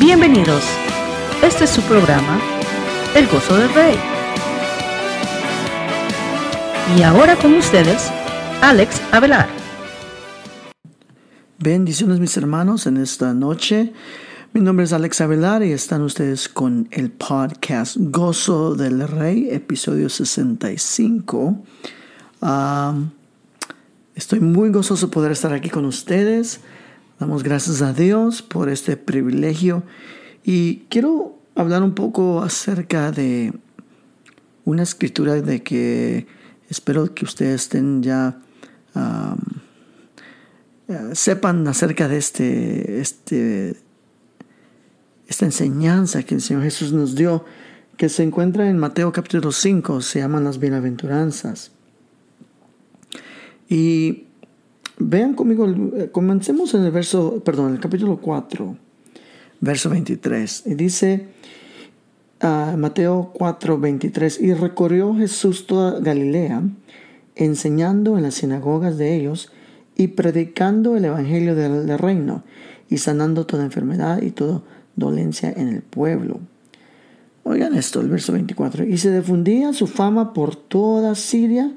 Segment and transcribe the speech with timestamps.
[0.00, 0.62] Bienvenidos.
[1.42, 2.40] Este es su programa,
[3.16, 3.96] El Gozo del Rey.
[6.96, 8.08] Y ahora con ustedes,
[8.62, 9.48] Alex Avelar.
[11.58, 13.92] Bendiciones mis hermanos en esta noche.
[14.52, 20.08] Mi nombre es Alex Avelar y están ustedes con el podcast Gozo del Rey, episodio
[20.08, 21.58] 65.
[24.14, 26.60] estoy muy gozoso de poder estar aquí con ustedes.
[27.18, 29.82] Damos gracias a Dios por este privilegio
[30.44, 33.52] y quiero hablar un poco acerca de
[34.64, 36.28] una escritura de que
[36.68, 38.38] espero que ustedes estén ya
[41.12, 43.76] sepan acerca de este, este,
[45.26, 47.44] esta enseñanza que el Señor Jesús nos dio,
[47.96, 51.72] que se encuentra en Mateo capítulo 5, se llaman las bienaventuranzas.
[53.68, 54.27] Y
[54.98, 55.66] Vean conmigo,
[55.96, 58.76] eh, comencemos en el verso, perdón, el capítulo 4,
[59.60, 60.64] verso 23.
[60.66, 61.28] Y dice
[62.42, 66.62] uh, Mateo 4, 23, y recorrió Jesús toda Galilea,
[67.36, 69.52] enseñando en las sinagogas de ellos
[69.96, 72.42] y predicando el evangelio del, del reino
[72.88, 74.62] y sanando toda enfermedad y toda
[74.96, 76.40] dolencia en el pueblo.
[77.44, 78.84] Oigan esto, el verso 24.
[78.84, 81.72] Y se difundía su fama por toda Siria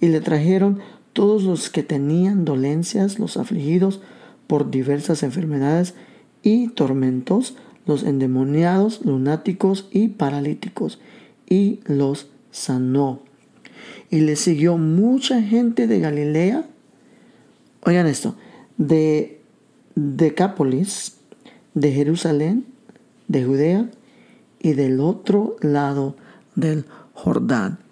[0.00, 0.80] y le trajeron
[1.16, 4.02] todos los que tenían dolencias, los afligidos
[4.46, 5.94] por diversas enfermedades
[6.42, 11.00] y tormentos, los endemoniados, lunáticos y paralíticos,
[11.48, 13.22] y los sanó.
[14.10, 16.66] Y le siguió mucha gente de Galilea,
[17.80, 18.34] oigan esto,
[18.76, 19.40] de
[19.94, 21.16] Decápolis,
[21.72, 22.66] de Jerusalén,
[23.26, 23.90] de Judea
[24.60, 26.14] y del otro lado
[26.56, 27.85] del Jordán.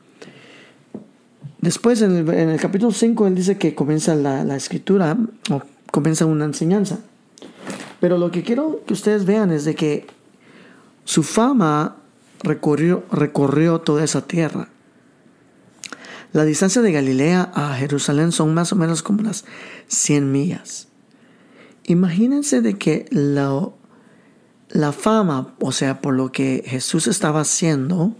[1.64, 5.16] Después, en el, capítulo 5, él dice que comienza la, escritura
[5.50, 6.98] o comienza una enseñanza.
[8.00, 10.06] Pero lo que quiero que ustedes vean es de que
[11.06, 11.96] su fama
[12.42, 14.68] recorrió, recorrió toda esa tierra.
[16.34, 19.46] La distancia de Galilea a Jerusalén son más o menos como las
[19.86, 20.88] 100 millas.
[21.84, 23.70] Imagínense de que la,
[24.68, 28.14] la fama, o sea, por lo que Jesús estaba haciendo,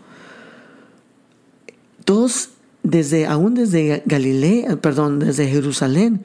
[2.06, 2.48] todos
[2.84, 6.24] desde, aún desde Galilea, perdón, desde Jerusalén,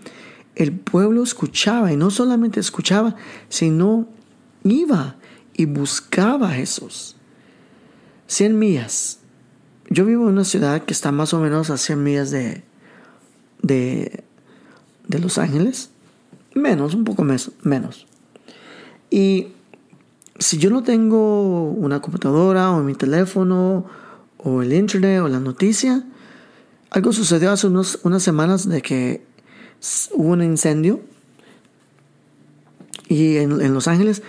[0.56, 3.16] el pueblo escuchaba y no solamente escuchaba,
[3.48, 4.08] sino
[4.64, 5.16] iba
[5.56, 7.16] y buscaba a Jesús.
[8.28, 9.20] 100 millas.
[9.90, 12.62] Yo vivo en una ciudad que está más o menos a 100 millas de,
[13.62, 14.24] de,
[15.08, 15.92] de Los Ángeles.
[16.54, 18.06] Menos, un poco menos.
[19.10, 19.48] Y
[20.40, 23.86] si yo no tengo una computadora o mi teléfono
[24.38, 26.04] o el internet o la noticia,
[26.92, 29.26] algo sucedió hace unas semanas de que
[30.14, 31.02] hubo un incendio
[33.08, 34.22] y en, Los Ángeles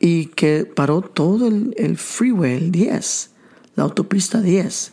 [0.00, 3.30] y que paró todo el, freeway, el 10,
[3.76, 4.92] la autopista 10.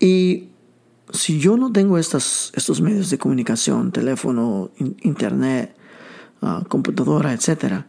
[0.00, 0.48] Y
[1.12, 4.70] si yo no tengo estos medios de comunicación, teléfono,
[5.02, 5.74] internet,
[6.42, 7.84] ah, computadora, etc.,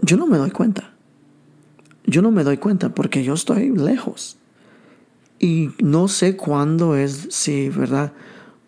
[0.00, 0.94] yo no me doy cuenta.
[2.04, 4.38] Yo no me doy cuenta porque yo estoy lejos.
[5.38, 8.12] Y no sé cuándo es, si, ¿verdad?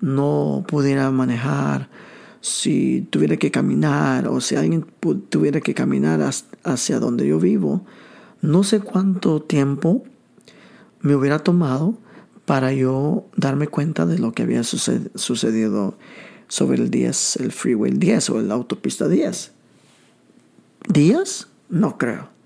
[0.00, 1.88] No pudiera manejar,
[2.40, 4.86] si tuviera que caminar o si alguien
[5.28, 6.20] tuviera que caminar
[6.64, 7.84] hacia donde yo vivo,
[8.40, 10.04] no sé cuánto tiempo
[11.00, 11.98] me hubiera tomado
[12.46, 15.98] para yo darme cuenta de lo que había sucedido
[16.48, 19.52] sobre el 10, el freeway 10 o la autopista 10.
[20.88, 21.48] ¿Días?
[21.68, 22.39] No creo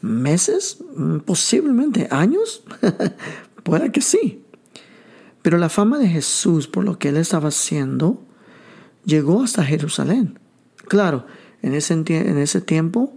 [0.00, 2.62] meses, mm, posiblemente años,
[3.62, 4.42] puede que sí.
[5.42, 8.22] Pero la fama de Jesús por lo que él estaba haciendo
[9.04, 10.38] llegó hasta Jerusalén.
[10.88, 11.26] Claro,
[11.62, 13.16] en ese, en ese tiempo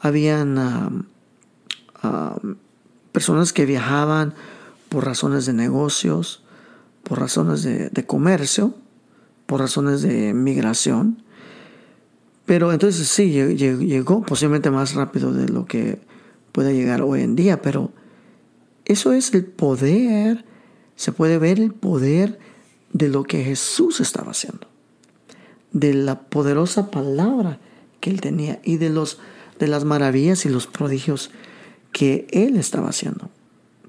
[0.00, 1.06] habían
[3.12, 4.34] personas que viajaban
[4.88, 6.42] por razones de negocios,
[7.04, 8.74] por razones de, de comercio,
[9.46, 11.22] por razones de migración.
[12.46, 16.00] Pero entonces sí, llegó posiblemente más rápido de lo que
[16.60, 17.90] puede llegar hoy en día, pero
[18.84, 20.44] eso es el poder,
[20.94, 22.38] se puede ver el poder
[22.92, 24.66] de lo que Jesús estaba haciendo,
[25.72, 27.60] de la poderosa palabra
[28.00, 29.20] que él tenía y de, los,
[29.58, 31.30] de las maravillas y los prodigios
[31.92, 33.30] que él estaba haciendo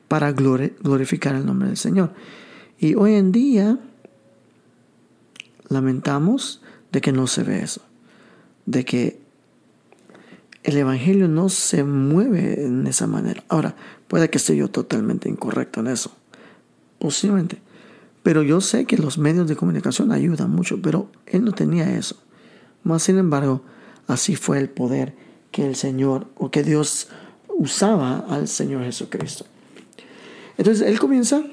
[0.07, 2.13] para glorificar el nombre del Señor.
[2.79, 3.79] Y hoy en día
[5.67, 6.61] lamentamos
[6.93, 7.81] de que no se ve eso,
[8.65, 9.20] de que
[10.63, 13.43] el Evangelio no se mueve en esa manera.
[13.49, 13.75] Ahora,
[14.07, 16.11] puede que esté yo totalmente incorrecto en eso,
[16.99, 17.61] posiblemente.
[18.23, 22.15] Pero yo sé que los medios de comunicación ayudan mucho, pero él no tenía eso.
[22.83, 23.63] Más sin embargo,
[24.07, 25.15] así fue el poder
[25.51, 27.09] que el Señor o que Dios
[27.47, 29.45] usaba al Señor Jesucristo.
[30.57, 31.43] Entonces él comienza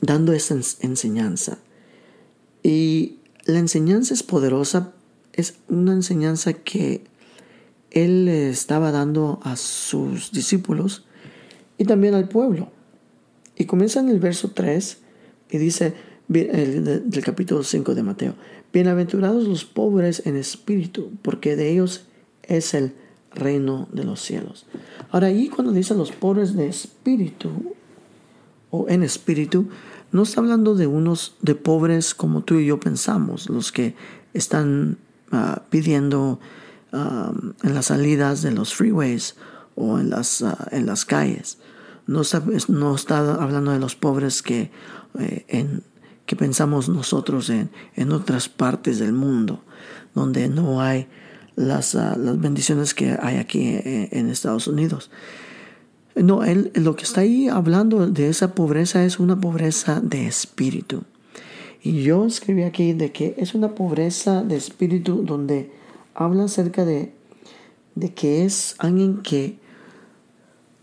[0.00, 1.58] dando esta enseñanza.
[2.62, 4.92] Y la enseñanza es poderosa,
[5.32, 7.04] es una enseñanza que
[7.90, 11.04] él estaba dando a sus discípulos
[11.78, 12.70] y también al pueblo.
[13.56, 14.98] Y comienza en el verso 3
[15.50, 15.94] y dice,
[16.28, 18.34] del capítulo 5 de Mateo,
[18.72, 22.04] bienaventurados los pobres en espíritu, porque de ellos
[22.42, 22.92] es el
[23.34, 24.66] reino de los cielos.
[25.10, 27.74] Ahora ahí cuando dice los pobres de espíritu
[28.70, 29.68] o en espíritu,
[30.12, 33.94] no está hablando de unos de pobres como tú y yo pensamos, los que
[34.34, 34.98] están
[35.32, 36.38] ah, pidiendo
[36.92, 37.32] ah,
[37.62, 39.36] en las salidas de los freeways
[39.74, 41.58] o en las, ah, en las calles.
[42.06, 44.70] No está, no está hablando de los pobres que,
[45.18, 45.82] eh, en,
[46.26, 49.62] que pensamos nosotros en, en otras partes del mundo,
[50.14, 51.06] donde no hay
[51.56, 55.10] las, las bendiciones que hay aquí eh, en Estados Unidos.
[56.14, 61.02] No, él lo que está ahí hablando de esa pobreza es una pobreza de espíritu.
[61.82, 65.70] Y yo escribí aquí de que es una pobreza de espíritu donde
[66.18, 67.14] habla acerca de,
[67.94, 69.60] de que es alguien que,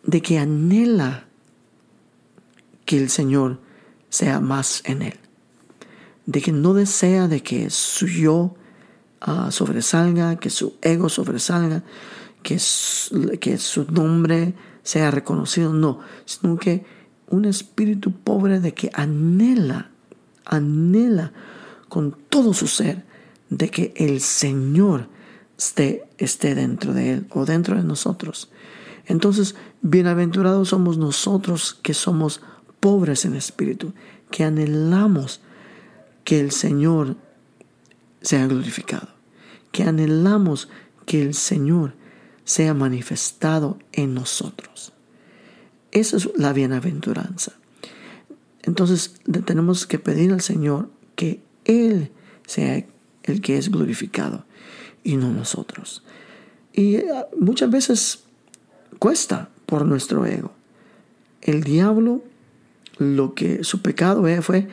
[0.03, 1.25] de que anhela
[2.85, 3.59] que el Señor
[4.09, 5.19] sea más en él.
[6.25, 8.55] De que no desea de que su yo
[9.19, 11.83] ah, sobresalga, que su ego sobresalga,
[12.41, 12.57] que,
[13.41, 14.53] que su nombre
[14.83, 16.85] sea reconocido, no, sino que
[17.27, 19.91] un espíritu pobre de que anhela,
[20.45, 21.33] anhela
[21.89, 23.03] con todo su ser
[23.49, 25.09] de que el Señor
[25.57, 28.49] esté, esté dentro de él o dentro de nosotros.
[29.05, 32.41] Entonces, bienaventurados somos nosotros que somos
[32.79, 33.93] pobres en espíritu,
[34.31, 35.41] que anhelamos
[36.23, 37.15] que el Señor
[38.21, 39.09] sea glorificado,
[39.71, 40.69] que anhelamos
[41.05, 41.93] que el Señor
[42.43, 44.93] sea manifestado en nosotros.
[45.91, 47.53] Esa es la bienaventuranza.
[48.63, 49.15] Entonces
[49.45, 52.11] tenemos que pedir al Señor que Él
[52.47, 52.85] sea
[53.23, 54.45] el que es glorificado
[55.05, 56.03] y no nosotros.
[56.73, 57.05] Y eh,
[57.39, 58.23] muchas veces
[58.99, 60.51] cuesta por nuestro ego.
[61.41, 62.21] El diablo,
[62.97, 64.67] lo que su pecado fue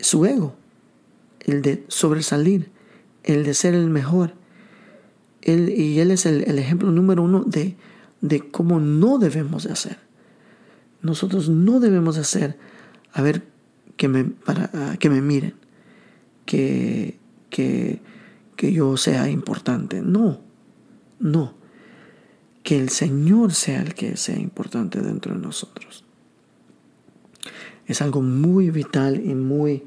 [0.00, 0.56] su ego,
[1.40, 2.70] el de sobresalir,
[3.22, 4.34] el de ser el mejor,
[5.42, 7.76] y Él es el, ejemplo número uno de,
[8.22, 9.98] de, cómo no debemos de hacer.
[11.02, 12.56] Nosotros no debemos de hacer,
[13.12, 13.42] a ver,
[13.98, 15.54] que me, para, ah, que me miren,
[16.46, 17.18] que,
[17.50, 18.00] que,
[18.56, 20.02] que yo sea importante.
[20.02, 20.40] No,
[21.18, 21.54] no.
[22.62, 26.04] Que el Señor sea el que sea importante dentro de nosotros.
[27.86, 29.84] Es algo muy vital y muy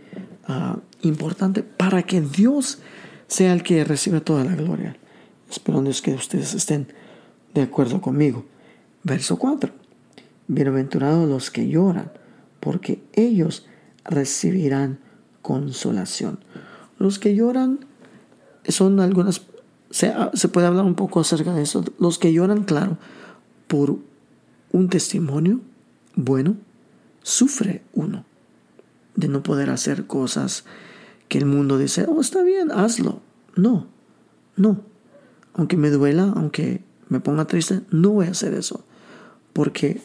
[0.48, 2.80] ah, importante para que Dios
[3.28, 4.98] sea el que reciba toda la gloria.
[5.50, 6.88] Esperando que ustedes estén
[7.54, 8.46] de acuerdo conmigo.
[9.04, 9.72] Verso 4.
[10.48, 12.12] Bienaventurados los que lloran,
[12.60, 13.66] porque ellos
[14.06, 15.00] recibirán
[15.42, 16.40] consolación.
[17.00, 17.87] Los que lloran
[18.68, 19.42] son algunas,
[19.90, 21.84] se, se, puede hablar un poco acerca de eso.
[22.00, 22.98] Los que lloran, claro,
[23.68, 23.98] por
[24.72, 25.62] un testimonio
[26.16, 26.56] bueno,
[27.24, 28.26] sufre uno
[29.16, 30.66] de no poder hacer cosas
[31.28, 33.22] que el mundo dice, oh, está bien, hazlo.
[33.56, 33.88] No,
[34.56, 34.82] no
[35.58, 38.86] aunque me duela, aunque me ponga triste, no voy a hacer eso.
[39.54, 40.00] Porque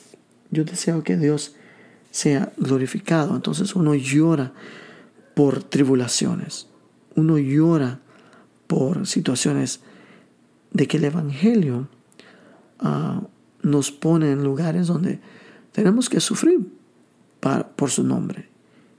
[0.50, 1.54] yo deseo que Dios
[2.10, 3.36] sea glorificado.
[3.36, 4.52] Entonces uno llora
[5.34, 6.68] por tribulaciones.
[7.14, 8.00] Uno llora
[8.72, 9.80] por situaciones
[10.70, 11.88] de que el Evangelio
[12.78, 13.20] ah,
[13.60, 15.20] nos pone en lugares donde
[15.72, 16.66] tenemos que sufrir
[17.76, 18.48] por su nombre.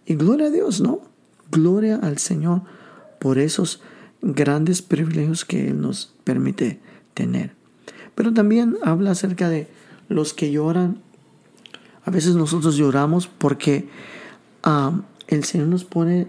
[0.05, 1.01] Y gloria a Dios, ¿no?
[1.49, 2.61] Gloria al Señor
[3.19, 3.81] por esos
[4.21, 6.79] grandes privilegios que Él nos permite
[7.15, 7.55] tener.
[8.13, 9.67] Pero también habla acerca de
[10.07, 11.01] los que lloran.
[12.05, 13.89] A veces nosotros lloramos porque
[15.29, 16.27] el Señor nos pone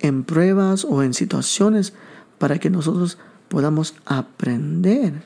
[0.00, 1.92] en pruebas o en situaciones
[2.38, 5.22] para que nosotros podamos aprender,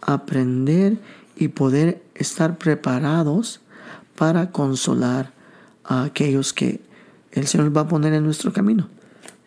[0.00, 0.98] aprender
[1.36, 3.60] y poder estar preparados
[4.16, 5.32] para consolar
[5.84, 6.80] a aquellos que
[7.32, 8.88] el Señor va a poner en nuestro camino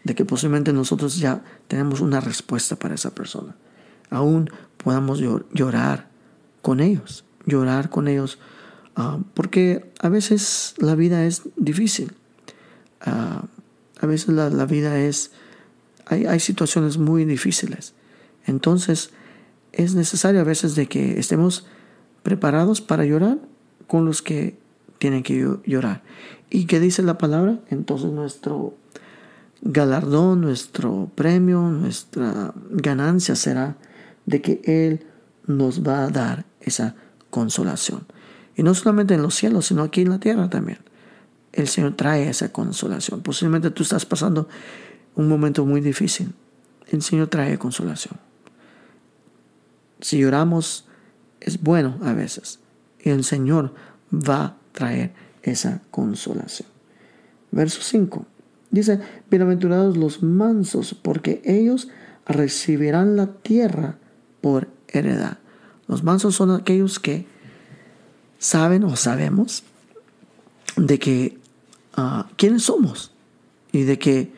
[0.04, 3.56] de que posiblemente nosotros ya tenemos una respuesta para esa persona.
[4.10, 5.20] Aún podamos
[5.54, 6.08] llorar
[6.62, 8.38] con ellos, llorar con ellos,
[8.96, 12.12] ah, porque a veces la vida es difícil.
[13.02, 13.44] Ah,
[14.00, 15.32] a veces la, vida es,
[16.06, 17.94] hay, hay, situaciones muy difíciles.
[18.46, 19.12] Entonces
[19.72, 21.66] es necesario a veces de que estemos
[22.24, 23.40] preparados para llorar
[23.88, 24.58] con los que
[25.00, 26.04] tienen que llorar.
[26.50, 27.60] ¿Y qué dice la palabra?
[27.70, 28.76] Entonces nuestro
[29.62, 33.78] galardón, nuestro premio, nuestra ganancia será
[34.26, 35.06] de que Él
[35.48, 36.96] nos va a dar esa
[37.30, 38.06] consolación.
[38.56, 40.80] Y no solamente en los cielos, sino aquí en la tierra también.
[41.52, 43.22] El Señor trae esa consolación.
[43.22, 44.48] Posiblemente tú estás pasando
[45.16, 46.34] un momento muy difícil.
[46.88, 48.16] El Señor trae consolación.
[50.02, 50.86] Si lloramos,
[51.40, 52.60] es bueno a veces.
[53.02, 53.74] Y el Señor
[54.12, 56.68] va a traer esa consolación.
[57.52, 58.26] Verso 5.
[58.72, 61.90] Dice, bienaventurados los mansos, porque ellos
[62.26, 63.98] recibirán la tierra
[64.42, 65.38] por heredad.
[65.88, 67.26] Los mansos son aquellos que
[68.40, 69.64] saben o sabemos
[70.76, 71.38] de que
[71.98, 73.12] uh, quiénes somos
[73.72, 74.32] y de que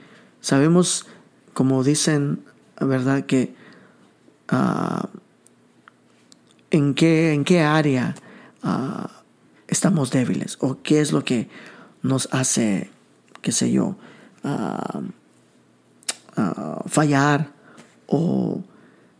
[0.45, 1.07] sabemos,
[1.55, 2.43] como dicen,
[2.79, 3.25] ¿verdad?
[3.25, 3.55] Que
[4.51, 5.07] uh,
[6.69, 8.13] en, qué, en qué área
[8.63, 9.07] uh,
[9.67, 11.49] estamos débiles o qué es lo que
[12.03, 12.91] nos hace,
[13.41, 13.95] qué sé yo,
[16.85, 17.51] fallar
[18.05, 18.63] o,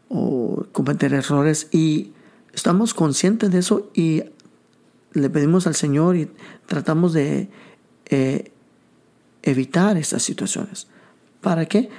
[0.10, 2.14] o cometer errores y
[2.54, 4.26] estamos conscientes de eso y
[5.14, 6.30] le pedimos al Señor y
[6.68, 7.50] tratamos de
[8.06, 8.52] eh,
[9.42, 10.88] evitar estas situaciones.
[11.46, 11.90] ¿Para qué?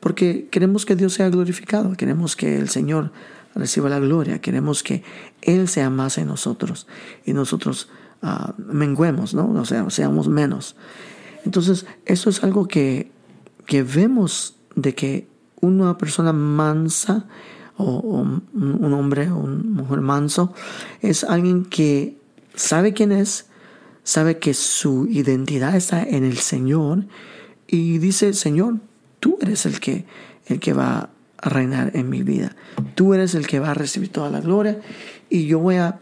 [0.00, 3.12] Porque queremos que Dios sea glorificado, queremos que el Señor
[3.54, 5.04] reciba la gloria, queremos que
[5.42, 6.88] Él sea más en nosotros
[7.24, 7.88] y nosotros
[8.24, 9.48] uh, menguemos, ¿no?
[9.52, 10.74] O sea, seamos menos.
[11.44, 13.12] Entonces, eso es algo que,
[13.64, 15.28] que vemos de que
[15.60, 17.26] una persona mansa
[17.76, 18.22] o, o
[18.54, 20.52] un hombre o una mujer manso
[21.00, 22.18] es alguien que
[22.56, 23.46] sabe quién es,
[24.02, 27.04] sabe que su identidad está en el Señor
[27.74, 28.76] y dice, Señor,
[29.18, 30.04] tú eres el que,
[30.46, 32.54] el que va a reinar en mi vida.
[32.94, 34.80] Tú eres el que va a recibir toda la gloria
[35.28, 35.98] y yo voy a,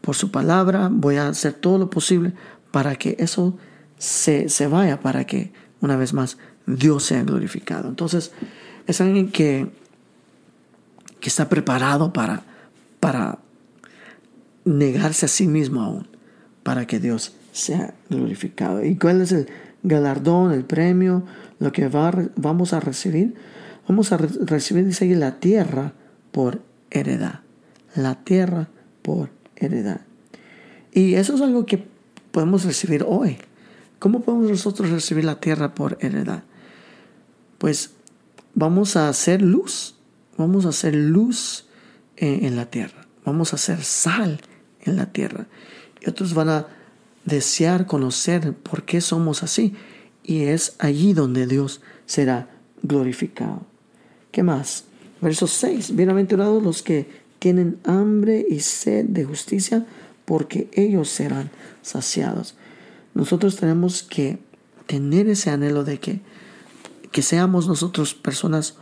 [0.00, 2.32] por su palabra, voy a hacer todo lo posible
[2.72, 3.56] para que eso
[3.96, 6.36] se, se vaya, para que una vez más
[6.66, 7.88] Dios sea glorificado.
[7.88, 8.32] Entonces,
[8.88, 9.70] es alguien que,
[11.20, 12.42] que está preparado para,
[12.98, 13.38] para
[14.64, 16.08] negarse a sí mismo aún
[16.64, 18.84] para que Dios sea glorificado.
[18.84, 19.46] ¿Y cuál es el
[19.84, 21.24] galardón, el premio,
[21.60, 23.34] lo que vamos a recibir?
[23.86, 25.92] Vamos a recibir, dice ahí, la tierra
[26.32, 27.40] por heredad.
[27.94, 28.68] La tierra
[29.02, 30.00] por heredad.
[30.92, 31.86] Y eso es algo que
[32.32, 33.36] podemos recibir hoy.
[33.98, 36.44] ¿Cómo podemos nosotros recibir la tierra por heredad?
[37.58, 37.92] Pues
[38.54, 39.96] vamos a hacer luz.
[40.36, 41.66] Vamos a hacer luz
[42.16, 43.06] en, en la tierra.
[43.24, 44.40] Vamos a hacer sal
[44.80, 45.46] en la tierra.
[46.00, 46.66] Y otros van a
[47.24, 49.74] desear conocer por qué somos así.
[50.22, 52.48] Y es allí donde Dios será
[52.82, 53.66] glorificado.
[54.30, 54.84] ¿Qué más?
[55.20, 55.94] Verso 6.
[55.96, 59.86] Bienaventurados los que tienen hambre y sed de justicia,
[60.24, 61.50] porque ellos serán
[61.82, 62.56] saciados.
[63.12, 64.38] Nosotros tenemos que
[64.86, 66.20] tener ese anhelo de que,
[67.12, 68.76] que seamos nosotros personas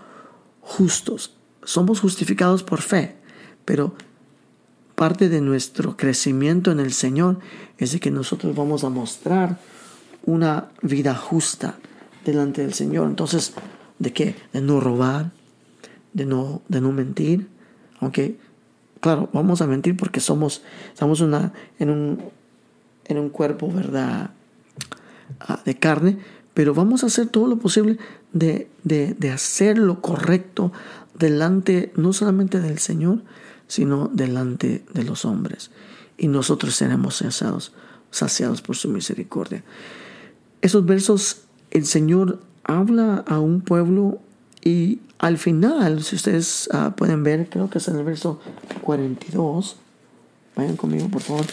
[0.61, 1.37] justos.
[1.65, 3.17] Somos justificados por fe,
[3.65, 3.95] pero
[4.95, 7.39] parte de nuestro crecimiento en el Señor
[7.79, 9.59] es de que nosotros vamos a mostrar
[10.25, 11.77] una vida justa
[12.25, 13.09] delante del Señor.
[13.09, 13.55] Entonces,
[13.99, 14.37] ¿de qué?
[14.53, 15.31] De no robar,
[16.13, 17.49] de no, de no mentir.
[18.01, 18.37] Aunque,
[19.01, 22.23] claro, vamos a mentir porque somos, estamos una, en, un,
[23.07, 24.31] en un cuerpo, ¿verdad?
[25.41, 26.19] Ah, de carne,
[26.55, 27.99] pero vamos a hacer todo lo posible
[28.33, 30.73] de, de, de hacer lo correcto
[31.19, 33.23] delante no solamente del Señor,
[33.73, 35.71] sino delante de los hombres.
[36.19, 37.73] Y nosotros seremos saciados,
[38.11, 39.65] saciados por su misericordia.
[40.61, 44.21] Esos versos, el Señor habla a un pueblo
[44.63, 48.41] y al final, si ustedes ah, pueden ver, creo que es en el verso
[48.83, 49.77] 42,
[50.55, 51.47] vayan conmigo por favor,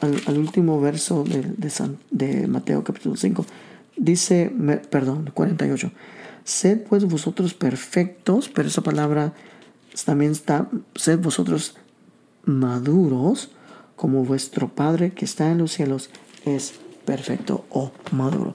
[0.00, 1.52] al, último verso de,
[2.12, 3.44] de, Mateo capítulo 5,
[3.96, 4.52] dice,
[4.88, 5.90] perdón, 48,
[6.44, 9.34] sed pues vosotros perfectos, pero esa palabra
[10.04, 11.76] también está, sed vosotros
[12.44, 13.50] maduros
[13.96, 16.10] como vuestro Padre que está en los cielos
[16.44, 18.54] es perfecto o maduro.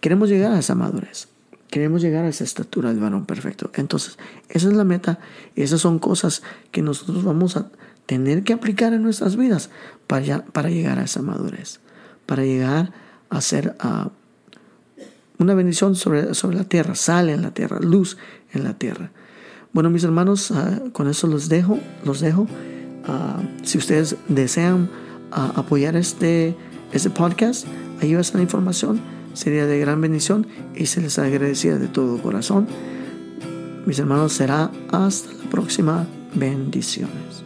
[0.00, 1.28] Queremos llegar a esa madurez.
[1.70, 3.70] Queremos llegar a esa estatura del varón perfecto.
[3.74, 5.18] Entonces, esa es la meta
[5.56, 7.70] esas son cosas que nosotros vamos a
[8.06, 9.70] tener que aplicar en nuestras vidas
[10.06, 11.80] para, para llegar a esa madurez,
[12.26, 12.92] para llegar
[13.30, 13.74] a ser
[15.38, 18.18] una bendición sobre, sobre la tierra, sal en la tierra, luz
[18.52, 19.10] en la tierra.
[19.74, 21.78] Bueno, mis hermanos, ah, con eso los dejo.
[22.04, 22.46] Los dejo.
[23.06, 24.88] Ah, si ustedes desean
[25.32, 26.56] ah, apoyar este,
[26.92, 27.66] este podcast,
[28.00, 29.00] ahí va a la información.
[29.34, 32.68] Sería de gran bendición y se les agradecía de todo corazón.
[33.84, 36.06] Mis hermanos, será hasta la próxima.
[36.34, 37.43] Bendiciones.